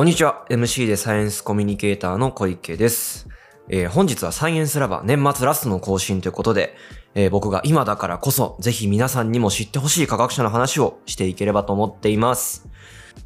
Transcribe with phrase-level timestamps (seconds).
[0.00, 0.46] こんにちは。
[0.48, 3.28] MC でサイエンスコミュニケーターの小池です。
[3.68, 6.74] えー本日はサイエンスラバー年末ラストの更新ということで、
[7.14, 12.66] えー僕が今だからこそぜひ皆さんにも知ってほしい科学者の話をしていければと思っています。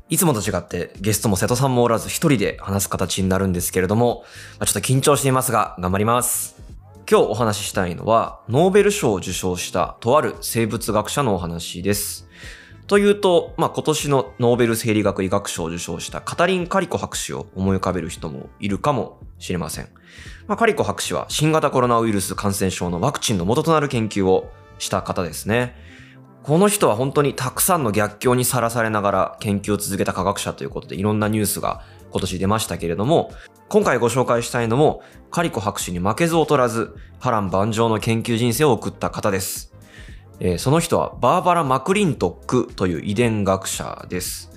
[0.08, 4.25] いつもと違ってゲストも瀬戸さんもおらず一人で話す形になるんですけれども、
[4.59, 6.61] まあちょっと緊張していますが頑張ります。
[7.09, 12.27] 今日お話ししたいのは、ノーベル賞を受賞したとある生物学者のお話です。
[12.87, 19.88] というと、まあ、今年のノーベル生理学医学賞を受賞したカタリン・カリコ博士を思い浮かべる人もいるかもしれません。
[20.47, 25.75] まあ、カリコ博士は新型コロナウイルス感染症のワクチンの元となる研究をした方ですね。
[26.42, 33.33] この人は本当にたくさんの逆境にさらされながら研究を続けた科学者ということでいろんなニュースが今年出ましたけれども、
[33.70, 39.73] 今回ご紹介したいのもカリコ博士に負けず劣らず波乱万丈の研究人生を送った方です。
[40.41, 44.51] えーその人はバーバラ・マクリントックという遺伝学者です。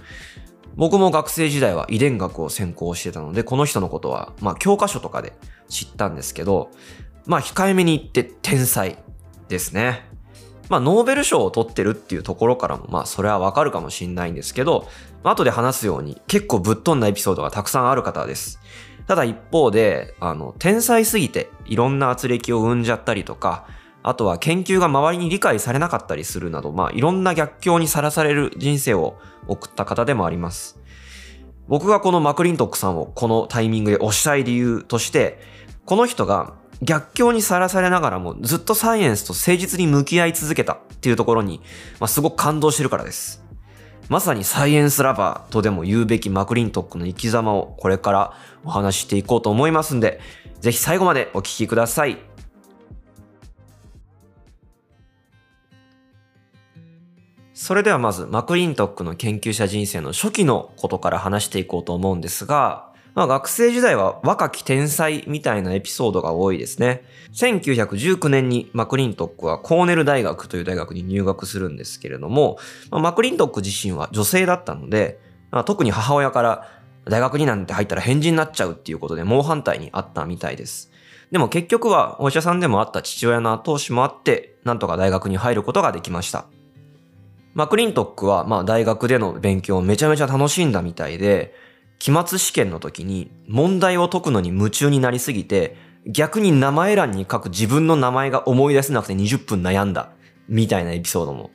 [0.75, 5.33] 僕も学生時代は遺伝学を専攻してたので、この人のことは、まあ教科書とかで
[5.69, 6.69] 知ったんですけど、
[7.25, 8.97] まあ控えめに言って天才
[9.49, 10.07] ですね。
[10.69, 14.87] まあノーベル賞を取ってるっていうところからも、まあそれはわかるかもしんないんですけど、
[15.23, 18.59] まあ後で話すように結構ぶっ飛んだエピソードがたくさんある方です。
[19.07, 23.65] ただ一方で、あの、天才すぎていろんな圧力を生んじゃったりとか、
[24.07, 30.79] あとは研究が周りに理解されなかったりするなど、まあいろんな逆境にさらされる人生を送った方でもあります。
[31.67, 35.39] 僕がこのマクリントックさんをこのタイミングで推したい理由として、
[35.85, 41.59] この人が逆境にさらされながらもずっとサイエンスと誠実に向き合い続けたっていうところに、
[41.99, 43.43] まあ、すごく感動してるからです。
[44.07, 50.21] まさにサイエンスラバーとでも言うべきマクリントックの生き様をこれからお話ししていこうと思いますんで、
[50.61, 52.17] ぜひ最後までお聞きください。
[57.59, 67.01] それではまずマクリントックの研究者人生の初期のことから話していこうと思うんですが、まあ学生時代は若き天才みたいなエピソードが多いですね。
[67.33, 72.59] 1919年にマクリントックはコーネル大学という大学に入学するんですけれども、
[72.91, 75.19] まあマクリントック自身は女性だったので、
[75.49, 76.69] まあ特に母親から
[77.05, 80.91] 大学になんて入ったら変人になっちゃうっていうことで猛反対にあったみたいです。
[81.31, 86.45] でも結局はお医者さんでもあった父親の後押しもあって、なんとか大学に入ることができました。
[87.57, 91.55] マクリントックは、まあ大学での勉強をめちゃめちゃ楽しんだみたいで、
[91.97, 95.75] 期末試験の時に問題を解くのに夢中になりすぎて、
[96.05, 100.11] 逆に名前欄に書く自分の名前が思い出せなくて20分悩んだ、
[100.47, 101.49] みたいなエピソードも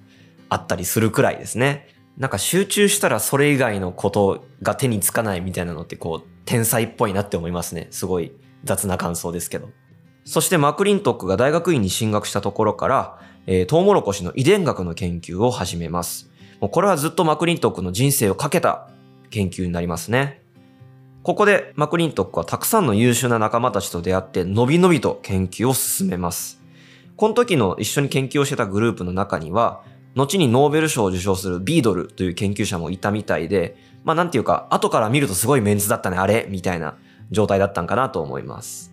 [0.49, 1.87] あったりするくらいですね。
[2.19, 7.87] なんか集中したらそれ以外のことが手につかないみたいなのってこう、天才っぽいなって思いますね。
[7.93, 8.33] すごい
[8.65, 9.69] 雑な感想ですけど。
[10.25, 16.31] そしてマクリントックが大学院に進学したところから、えートウモロコシの遺伝学の研究を始めます。
[16.61, 18.89] もうこれはずっとマクリントックの人生をかけた
[19.31, 20.43] 研究になりますね。
[21.23, 26.61] ここでマクリントックはたくさんの優秀な仲間たちと出会ってのびのびと研究を進めます。
[27.17, 29.83] この時の一緒に研究をしてたグループの中には、
[30.15, 36.97] 後にノーベル賞を受賞するビードルという研究者もいたみたいで、まあなんていうか、後から見るとすごいメンツだったね、あれみたいな
[37.31, 38.93] 状態だったんかなと思います。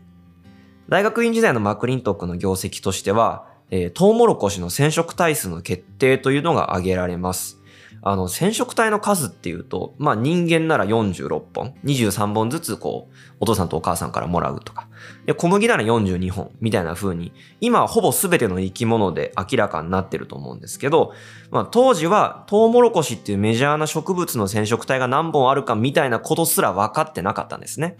[0.88, 7.59] 大学院時代のマクリントックの業績としては、えートウモロコシの染色体数の決定というのが挙げられます。
[8.02, 14.88] あの、染色体の数っていうと、まあ人間なら46本、23本ずつこう、お父さんとお母さんからもらうとか、
[15.25, 21.13] で小麦なら42本みたいな風に、今はほぼ全ての生き物で明らかになってると思うんですけど、
[21.51, 27.97] まあ当時はトウモロコシっていうメジャーな植物の染色体が何本あるかみたいなことすら分かってなかったんですね。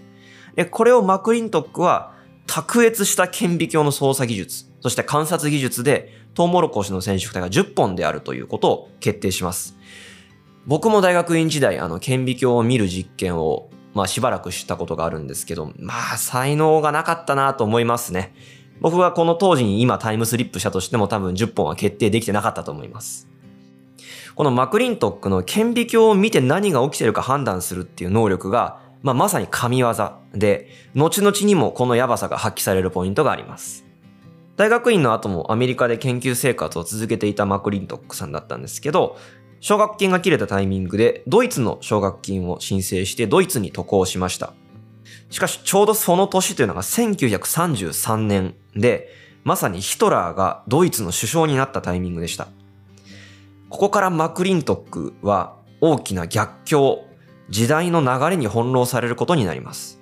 [0.56, 9.78] で、これをマクリントックは、卓越した顕微鏡の操作技術、そして観察技術で、トウモロコシの染色体が10本であるということを決定します。
[10.66, 18.34] 僕も大学院時代、あの、顕微鏡を見る実験を、まあしばらくしたことがあるんですけど、まあ才能がなかったなと思いますね。
[18.82, 23.28] 僕はこの当時に今タイムスリップしたとしても多分10本は決定できてなかったと思います。
[24.36, 29.94] このマクリントックの顕微鏡を見て何が起きてるか判断するっていう能力が、まあ、まさに神業
[30.34, 33.89] で、後々にもこのヤバさが発揮されるポイントがあります。
[34.60, 39.18] 大学院の後もアメリカで研究生活を続けていたマクリントックさんだったんですけど、
[39.62, 44.52] 奨学金が切れたタイミングでドイツの奨学金を申請してドイツに渡航しました。
[45.30, 49.08] しかしちょうどその年というのが1933年で、
[49.46, 52.50] まさにヒトラーがドイツの首相になったタイミングでした。
[53.70, 57.06] ここからマクリントックは大きな逆境、
[57.50, 59.99] 時代の流れに翻弄されることになります。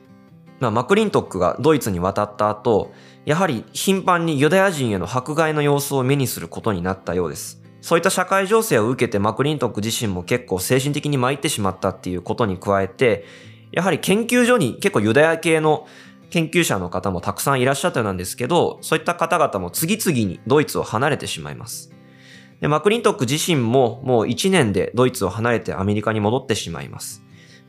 [0.60, 2.92] まあ、マクリントックがドイツに渡った後、
[3.26, 7.62] やはり頻繁にユダヤ人への迫害の様子を目にすることになったようです。
[7.82, 13.26] そういった社会情勢を受けてマクリントック自身も結構精神的に参ってしまったっていうことに加えて、
[13.72, 15.88] やはり研究所に結構ユダヤ系の
[16.30, 21.92] 研究者の方もたくさんいらっしゃったようなんですけど、そういった方々も次々にドイツを離れてしまいます。
[22.60, 27.24] でマクリントック自身ももう1年でドイツを離れてアメリカに戻ってしまいます。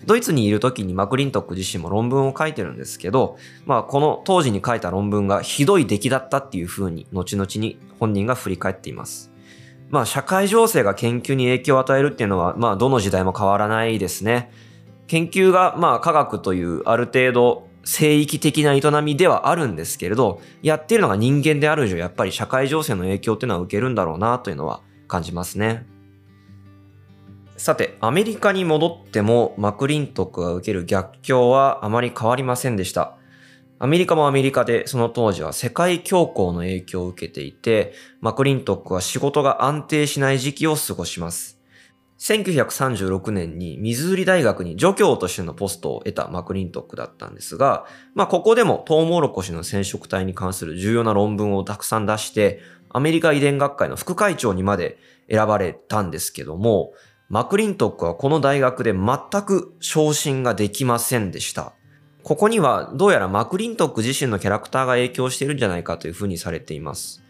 [0.07, 3.37] ドイツにいる時にマクリントック自身も論文を書いてるんですけど、
[3.67, 9.31] まあこの当時に書いた論文がひどい出来だったっていう風に後々に本人が振り返っています。
[9.91, 14.51] まあ社会情勢が研究に影響を与えるっていうのはまあどの時代も変わらないですね。
[15.07, 25.87] 研究がまあ科学というある程度聖域的な営みではあるんですけれど、やってるのが人間である以上、やっぱり社会情勢の影響っていうのは受けるんだろうなというのは感じますね。
[27.59, 33.17] さて、アメリカに戻ってもマクリントックが受ける逆境はあまり変わりませんでした。
[33.81, 41.59] アメリカもアメリカでその当時は世界恐慌の影響を受けていて、マクリントックは仕事が安定しない時期を過ごします。
[42.21, 54.97] 1936年にミズーリ大学に助教としてのポストを得たマクリントックだったんですが、まあここでもトウモロコシの染色体に関する重要な論文をたくさん出して、アメリカ遺伝学会の副会長にまで
[55.29, 56.93] 選ばれたんですけども、
[57.29, 61.75] マクリントックはこの大学で全く昇進ができませんでした。
[62.23, 67.23] ここにはどうやらマクリントック自身のキャラクターが影響しているんじゃないかというふうにされています。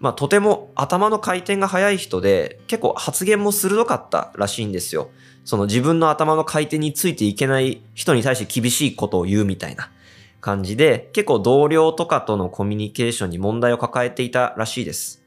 [0.00, 5.10] まあ、とても頭の回転が速い人で、結構発言も鋭かったらしいんですよ。
[5.44, 9.90] その自分の頭の回転についていけない人に対して厳しいことを言うみたいな
[10.40, 15.21] 感じで、結構同僚とかとのコミュニケーションに問題を抱えていたらしいです。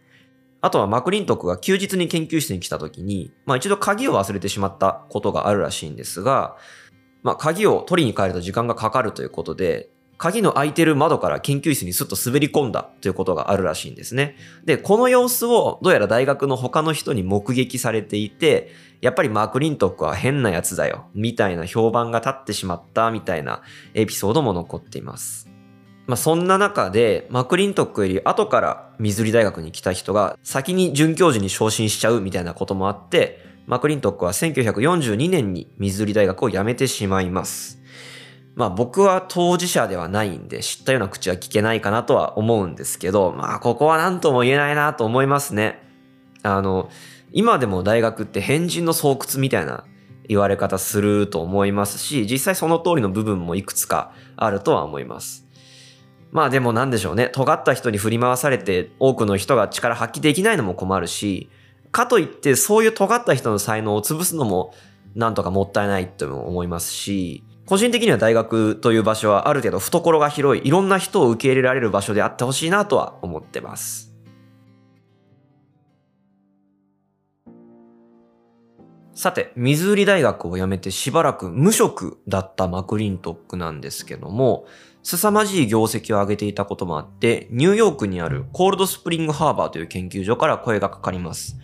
[0.62, 6.58] あとはマクリントックが休日に研究室に来た時に、まあ一度鍵を忘れてしまったことがあるらしいんですが、
[7.24, 14.38] まあ鍵を取りに帰ると時間がかかるということで、鍵の開いてる窓から研究室にスッと滑り込んだということがあるらしいんですね。
[14.64, 18.72] で、この様子をどうやら大学の他の人に目撃されていて、
[19.02, 23.62] やっぱりマクリントックは変なやつだよ、みたいな評判が立ってしまったみたいな
[23.94, 25.55] エピソードも残っています。
[26.08, 37.82] まあ、そんな中で、マクリントックより後からミズリ大学に来た人が先に准教授に昇進しちゃうみたいなこともあって、マクリントックは1942年にミズリ大学を辞めてしまいます。
[38.54, 45.82] まあ僕は当事者ではないんで知ったような口は聞けないかなとは思うんですけど、まあここは何とも言えないなと思いますね。
[46.44, 46.90] あの、
[47.32, 49.84] 今でも大学って変人の巣窟みたいな
[50.28, 55.45] 言われ方すると思いますし、実際その通りの部分もいくつかあるとは思います。
[56.36, 57.30] まあでもなんでしょうね。
[57.30, 61.50] 尖った人に振り回されて多くの人が力発揮できないのも困るし、
[61.94, 64.74] かといってそういう尖った人の才能を潰すのも
[65.16, 74.14] なんとかもったいないと思いますし、個人的には大学という場所はある程度懐が広い、いろんな人を受け入れられる場所であってほしいなとは思ってます。
[79.14, 84.66] さて、ミズーリ大学を辞めてしばらく無職だったマクリントックなんですけども、
[85.06, 91.58] 凄まじい業績を上げていたこともあって、ニューヨークにあるコールドスプリングハーバーという研究所から声がかかります。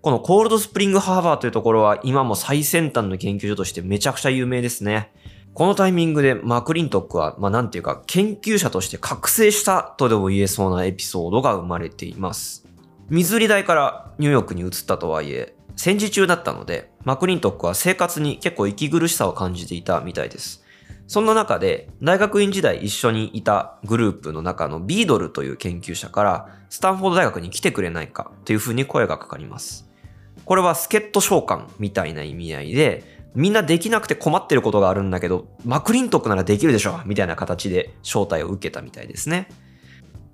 [0.00, 5.12] このコールドスプリングハーバーというところは今も最先端の研究所としてめちゃくちゃ有名ですね。
[5.52, 12.64] このタイミングでマクリントックは、まあなんていうか、研究者として覚醒したとでも言えそうなエピソードが生まれています。
[13.10, 20.64] 水売り台からニューヨークに移ったとはいえ、戦時中だったので、マクリントックは生活に結構息苦しさを感じていたみたいです。
[21.06, 29.88] そんな中で、大学院時代一緒にいたグループの中のビードルという研究者から、スタンフォード大学に来てくれないかというふうに声がかかります。
[30.44, 39.48] これは助っ人召喚みたいな意味合いで、みんなできなくて困ってることがあるんだけど、マクリントックならできるでしょみたいな形で招待を受けたみたいですね。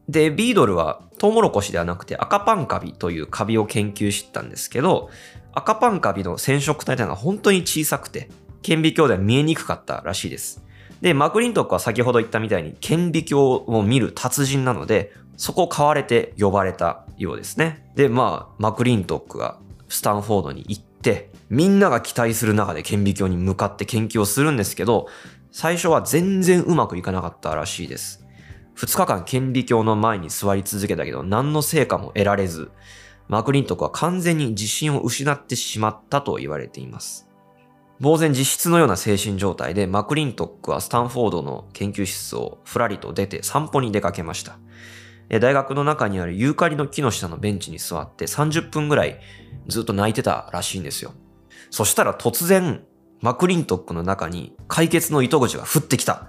[0.09, 5.11] で、ビードルはトウモロコシではなくて赤パンカビというカビを研究してたんですけど、
[5.53, 8.31] 赤パンカビの染色体というのが本当に小さくて、
[8.63, 10.65] 顕微鏡では見えにくかったらしいです。
[11.01, 17.91] で、マクリントックは先ほど言ったみたいに顕微鏡を見る達人なので、そこを買われて呼ばれたようですね。
[17.97, 25.09] で、まあ、マクリントックがスタンフォードに行って、みんなが期待する中で顕微鏡に向かって研究をするんですけど、
[25.51, 28.25] 最初は全然うまくいかなかったらしいです。
[28.77, 32.71] 2日間顕微鏡の前に座り続けたけど何の成果も得られず、
[33.29, 37.29] マクリントックは完全に自信を失ってしまったと言われています。
[38.03, 44.59] 呆然自失のような精神状態でマクリントックはスタンフォードの研究室をふらりと出て散歩に出かけました。
[45.41, 49.21] 大学の中にあるユーカリの木の下のベンチに座って30分ぐらい
[49.69, 51.13] ずっと泣いてたらしいんですよ。
[51.71, 52.83] そしたら突然、
[53.21, 56.29] マクリントックの中に解決の糸口が降ってきた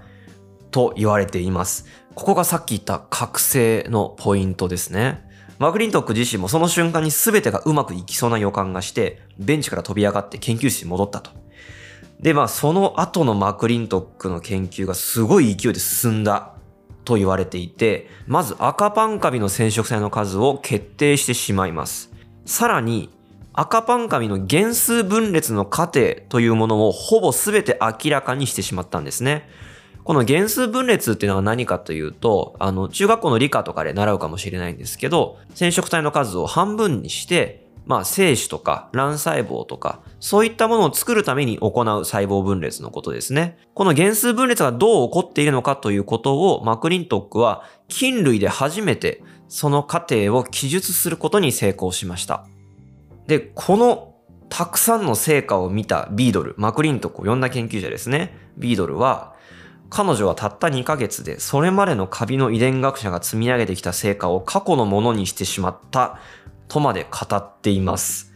[0.70, 1.86] と言われています。
[2.14, 5.28] ここがさっき言った覚醒のポイントですね。
[5.58, 11.43] マクリントック自身もその瞬間に全てがうまくいきそうな予感がして、ベンチから飛び上がって研究室に戻ったと。
[12.20, 16.54] で、まあその後のマクリントックの研究がすごい勢いで進んだ
[17.04, 22.10] と言われていて、まず赤パンカビの染色体の数を決定してしまいます。
[22.46, 23.10] さらに
[23.52, 29.48] 赤パンカビの原数分裂の過程というものをほぼ全て明らかにしてしまったんですね。
[30.02, 43.58] この原数分裂っていうのは何かというと、あの、中学校の理科とかで習うかもしれないんですけど、染色体の数を半分にして、まあ、精子とか卵細胞とか、そういったものを作るために行う細胞分裂のことですね。
[43.74, 52.46] この原数分裂がどう起こっているのかということをマクリントックは菌類で初めてその過程を記述することに成功しました。
[53.26, 54.14] で、この
[54.48, 58.36] たくさんの成果を見たビードル、マクリントックを呼んだ研究者ですね。
[58.56, 59.34] ビードルは、
[59.90, 66.18] 彼女はたった2ヶ月でそれまでのカビの遺伝学者が積み上げてきた成果を過去のものにしてしまった
[66.68, 68.32] とまで語っています。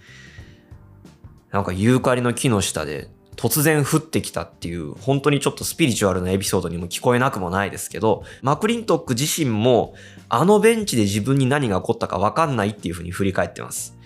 [1.50, 9.94] なんかユーカリの木の下で突然降ってきたっていう、本当にちょっとスピリチュアルなエピソードにも聞こえなくもないですけど、マクリントック自身も、
[10.28, 13.96] あのベンチで自分に何が起こったかわかんないっていう風に振り返ってます。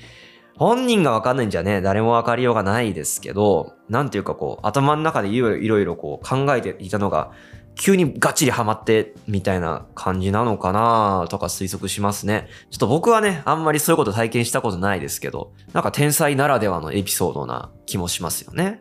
[0.56, 7.32] 本人がわかんないんじゃね、誰もわかりようがないですけど、なんていうかこう、頭の中でいろいろこう考えていたのが、
[7.74, 12.48] 急にガッチリハマってみたいな感じなのかなとか推測しますね。
[12.70, 18.80] ちょっと僕はね、あんまりそういうこと体験したことないですけど、なんか天才ならではのエピソードな気もしますよね。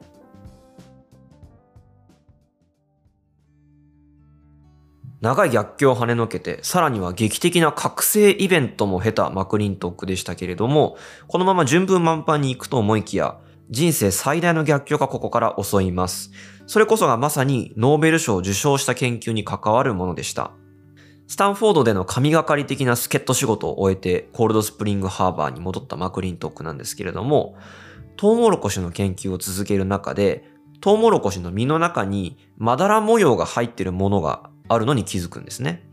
[5.21, 13.37] 長い逆境を跳ねのけて、さらには劇的な覚醒イベントも経たマクリントックでしたけれども、このまま順風満帆に行くと思いきや、
[13.71, 16.31] 人生最大の逆境がここから襲います。
[16.67, 20.51] それこそがまさにノーベル賞を受賞した研究に関わるものでした。
[21.27, 27.55] スタンフォードでの神がかり的な助っ人仕事を終えてコールドスプリングハーバーに戻ったマクリントックなんですけれども、
[28.17, 30.43] トウモロコシの研究を続ける中で、
[30.81, 35.87] トウモロコシの実の中にまだら模様が入っているものがあるのに気づくんですね。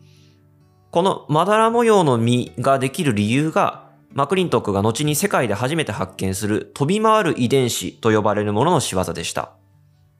[0.90, 3.87] このまだら模様の実ができる理由が、
[4.18, 9.52] マクリントックが後に世界で初めて発見する飛び回る遺伝子と呼ばれるものの仕業でした。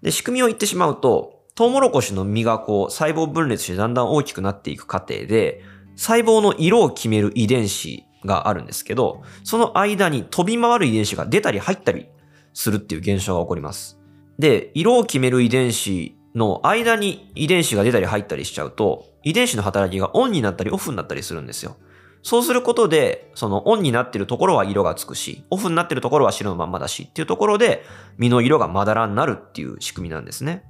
[0.02, 5.64] で、仕組みを言ってしまうと、トウモロコシの実がこう細胞分裂してだんだん大きくなっていく過程で、
[5.96, 12.06] 細胞の色を決める遺伝子があるんですけど、その間に飛び回る遺伝子が出たり入ったり
[12.54, 13.98] するっていう現象が起こります。
[14.38, 21.74] で、色を決める遺伝子の間に遺伝子が出たり入ったりしちゃうと、遺伝子の働きがオンになったりオフになったりするんですよ。
[22.22, 27.84] そうすることで、そのオンになってるところは色がつくし、オフになってるところは白のまんまだしっていうところで、
[28.18, 30.64] 実の色がまだらになるっていう仕組みなんですね。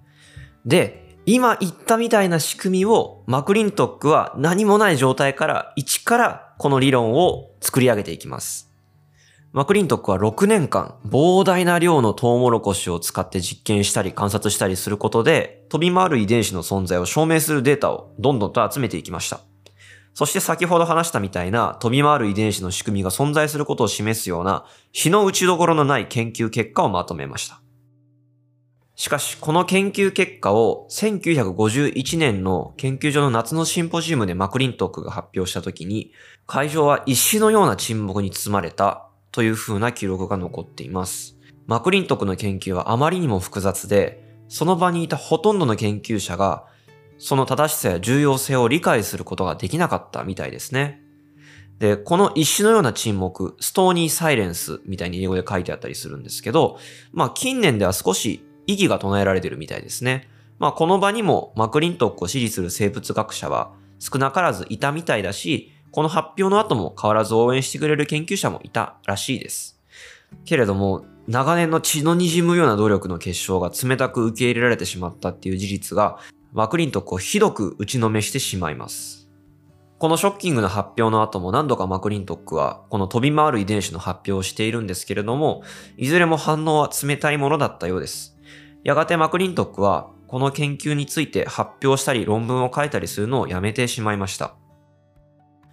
[0.64, 8.68] で、今言ったみたいな仕組みをマクリントックは何もない状態から一からこの理論を作り上げていきます。
[9.52, 19.40] マクリントックは6年間膨大な量のトウモロコシを使って実験したり観察したりすることで飛び回る遺伝子の存在を証明するデータをどんどんと集めていきました。
[20.18, 27.62] そして先ほど話したみたいな飛び回る遺伝子の仕組みが存在することを示すような日の打ちどころのない研究結果をまとめました。
[28.96, 36.10] しかし、この研究結果を1951年の研究所の夏のシンポジウムでマクリントックが発表したときに、
[36.48, 41.38] 会場は石のような沈黙に包まれたという風な記録が残っています。
[41.68, 46.66] マクリントックの研究はあまりにも複雑で、その場にいたほとんどの研究者が、
[47.18, 51.02] その正しさや重要性を理解することができなかったみたいですね。
[51.78, 56.78] で、この一種のような沈黙、ストーニーサイレンスみたいに英語で書いてあったりするんですけど、
[57.12, 60.28] まあ近年では少し意義が唱えられてるみたいですね。
[60.58, 69.80] まあこの場にもマクリントックを支持する生物学者は少なからずいたみたいだし、この発表の後も変わらず応援してくれる研究者もいたらしいです。
[70.44, 76.18] けれども、長年の血の滲むような努力の結晶が冷たく受け入れられてしまったっていう事実が、
[76.52, 79.28] マクリントックをひどく打ちのめしてしまいます。
[79.98, 85.62] このショッキングな発表の後も何度かマクリントックはこの飛び回る遺伝子の発表をしているんですけれども、
[85.96, 88.36] いずれも反応は冷たいものだったようです。
[88.84, 94.54] やがてマクリントックはこの研究について発表したり論文を書いたりするのをやめてしまいました。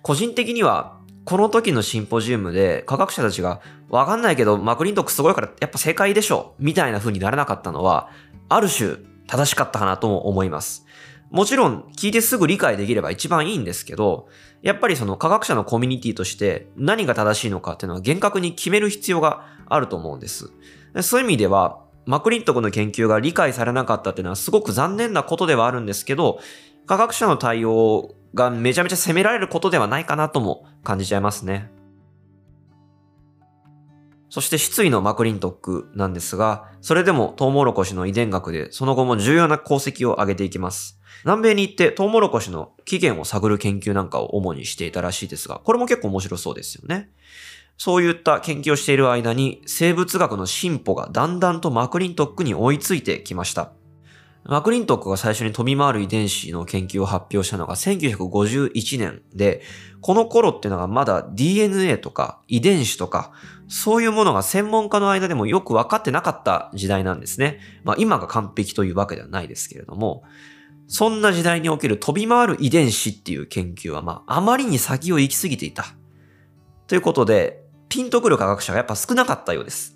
[0.01, 8.10] 個人的には、この時のシンポジウムで科学者たちが、わかんないけど、マクリントックすごいからやっぱ正解でしょみたいな風にならなかったのは、
[8.50, 10.86] ある種正しかったかなとも思います。
[11.32, 14.27] もちろん聞いてすぐ理解できれば一番いいんですけど、
[14.62, 20.51] やっぱりその科学者のコミュニティとして何が正しいのかっていうのは厳格に決める必要があると思うんです。
[21.01, 26.39] そういう意味では、マクリントクの研究が理解されなかったっていうのはすごく残念なことではあるんですけど、
[26.86, 31.72] 科学者の対応がめちゃめちゃ責められることではないかなとも感じちゃいますね。
[34.29, 41.00] そして失意のマクリントックなんですが、それでもトウモロコシの遺伝学でその後も重要な功績を上げていきます。
[41.24, 47.10] 南米に行ってトウモロコシの起源を探る研究なんかを主にしていたらしいですが、これも結構面白そうですよね。
[47.77, 53.74] そういった研究をしている間に生物学の進歩がだんだんとマクリントックに追いついてきました。
[54.48, 59.64] マクリントックが最初に飛び回る遺伝子の研究を発表したのが1951年で、
[60.02, 63.32] この頃っていうのがまだ DNA とか遺伝子とか、
[63.68, 67.60] そういうものが専門家の間でもよく分かってなかった時代なんですね。
[67.84, 70.24] まあ今が完璧というわけではないですけれども、
[70.88, 75.86] そんな時代における飛び回る遺伝子っていう研究はまああまりに先を行き過ぎていた。
[76.86, 79.95] ということで、ピンとくる科学者がやっぱ少なかったようです。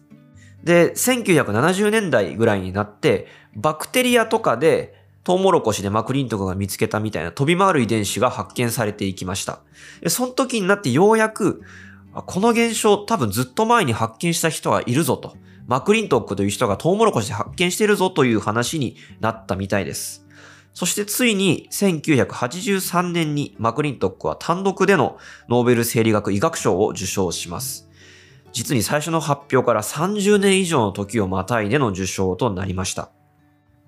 [0.64, 9.60] で、1970年代ぐらいになって、バクテリアとかでトウモロコシでマクリントクが見つけたみたいな飛び回る遺伝子が発見されていきました。
[10.08, 11.62] その時になってようやく、
[12.14, 15.36] この現象多分ずっと前に発見した人がいるぞと。
[15.68, 20.26] マクリントックという人がトウモロコシで発見してるぞという話になったみたいです。
[20.74, 27.89] そしてついに1983年にマクリントックは単独でのノーベル生理学医学賞を受賞します。
[28.52, 33.12] 実に最初の発表から30年以上の時をまたいでの受賞となりました。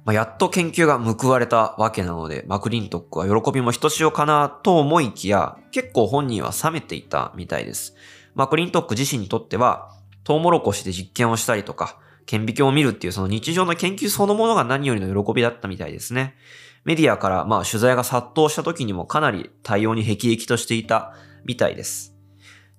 [0.04, 7.96] まあ、やっと研究が報われたわけなので、マクリントックは喜びもひとしおかなと思いきや、結構本人は冷めていたみたいです。
[8.34, 9.92] マクリントック自身にとっては、
[10.24, 16.36] トウモロコシで実験をしたりとか、顕微鏡を見るっていうその日常の研究そのものが何よりの喜びだったみたいですね。
[16.84, 21.14] メディアからまあ取材が殺到した時にもかなり対応に辟易としていた
[21.46, 22.11] みたいです。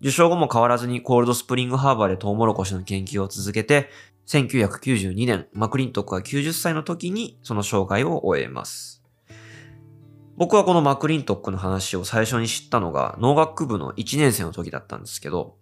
[0.03, 3.89] 受賞後も変わらずにコールドスプリングハーバーでトウモロコシの研究を続けて、
[4.27, 9.05] 1992年、マクリントックが90歳の時にその生涯を終えます。
[10.37, 15.57] 僕はこのマクリントックの話を最初に知ったのが農学部の1年生の時だったんですけど、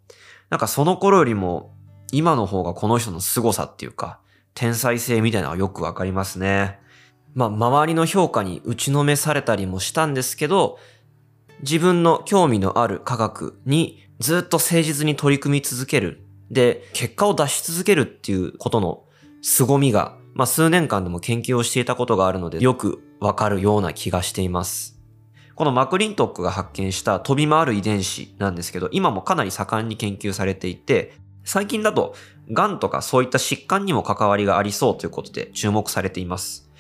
[0.49, 1.75] なんかその頃よりも
[2.11, 4.21] 今の方がこの人の凄さっていうか、
[4.55, 6.79] 天才性みたいなのがよくわかりますね。
[7.35, 10.79] まあ、周りの評価に打ちのめされたりもしたんですけど、
[11.61, 16.21] 自分の興味のある科学にずっと誠実に取り組み続ける。
[16.51, 19.05] で、結果を出し続けるっていうことの
[19.41, 25.01] 凄みが、まあ数年間でも研究をしていたことがあるので、よくわかるような気がしています。
[25.55, 32.15] このマクリントックが発見した飛び回る遺伝子なんですけど、今もかなり盛んに研究されていて、最近だと、
[32.51, 36.71] 癌とかそういった疾患にも関わりがありそうということで注目されています。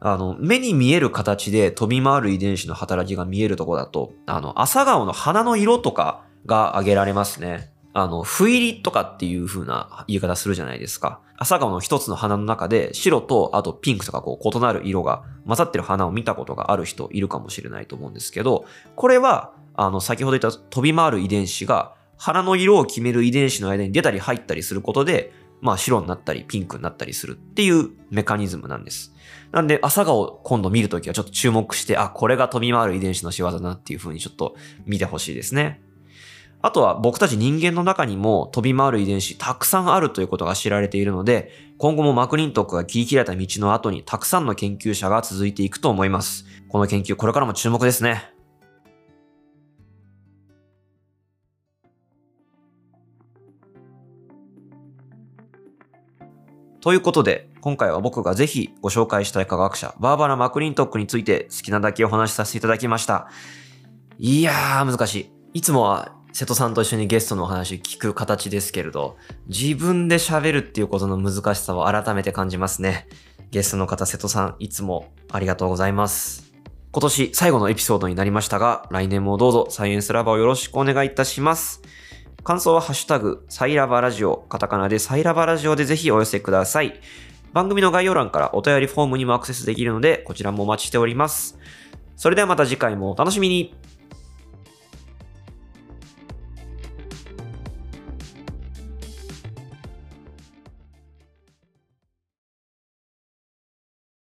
[0.00, 7.70] あの、目に見える形で飛び回る遺伝子の働きが見えるとこだと、あの、朝顔の花の色とかが挙げられますね。
[7.92, 11.20] あの、不入りとかっていう風な言い方するじゃないですか。
[11.38, 25.32] 朝顔の一つの花の中で白とあとピンクとかこう異なる色が混ざってる花を見たことがある人いるかもしれないと思うんですけど、これは、あの、先ほど言った飛び回る遺伝子が花の色を決める遺伝子の間に出たり入ったりすることで、
[25.62, 29.14] まあ白になったりピンクになったりするっていうメカニズムなんです。
[29.52, 34.54] なんで朝顔今度見るときはちょっと注目して、あ、これが飛び回る遺伝子の仕業だなっていう風にちょっと
[34.84, 35.80] 見てほしいですね。
[36.66, 46.44] あとは僕たち人間の中にも飛び回る遺伝子たくさんあるということが知られているので、今後もマクリントックが切り切られた道の後にたくさんの研究者が続いていくと思います。
[46.68, 48.32] この研究これからも注目ですね。
[56.80, 63.28] ということで、今回は僕がぜひご紹介したい科学者、バーバラ・マクリントックについて好きなだけお話しさせていただきました。
[64.18, 65.30] いやー、難しい。
[65.54, 73.08] いつもは瀬戸さんと一緒にゲストのお話聞く形ですけれど、自分で喋るっていうことの難しさを改めて感じますね。
[73.50, 76.52] ゲストの方、瀬戸さん、いつもありがとうございます。
[76.92, 81.80] 今年最後のエピソードになりましたが、来年もどうぞサイエンスラバーをよろしくお願いいたします。
[82.44, 87.00] 感想はハッシュタグ、サイラバラジオ、カタカナでサイラバラジオでぜひお寄せください。
[87.54, 91.58] 番組の概要欄からお便りフォームにもアクセスできるので、こちらもお待ちしております。
[92.14, 93.74] それではまた次回もお楽しみに。